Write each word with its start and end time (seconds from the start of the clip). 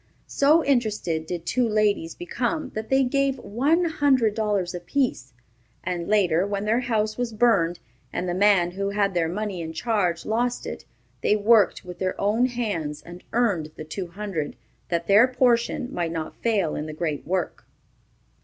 So 0.25 0.65
interested 0.65 1.27
did 1.27 1.45
two 1.45 1.69
ladies 1.69 2.15
become 2.15 2.71
that 2.73 2.89
they 2.89 3.03
gave 3.03 3.37
one 3.37 3.85
hundred 3.85 4.33
dollars 4.33 4.73
apiece, 4.73 5.31
and 5.83 6.07
later, 6.07 6.43
when 6.47 6.65
their 6.65 6.79
house 6.79 7.19
was 7.19 7.31
burned, 7.31 7.77
and 8.11 8.27
the 8.27 8.33
man 8.33 8.71
who 8.71 8.89
had 8.89 9.13
their 9.13 9.27
money 9.29 9.61
in 9.61 9.73
charge 9.73 10.25
lost 10.25 10.65
it, 10.65 10.85
they 11.21 11.35
worked 11.35 11.85
with 11.85 11.99
their 11.99 12.19
own 12.19 12.47
hands 12.47 13.03
and 13.03 13.23
earned 13.31 13.73
the 13.75 13.85
two 13.85 14.07
hundred, 14.07 14.55
that 14.89 15.05
their 15.05 15.27
portion 15.27 15.93
might 15.93 16.11
not 16.11 16.35
fail 16.35 16.75
in 16.75 16.87
the 16.87 16.93
great 16.93 17.27
work. 17.27 17.67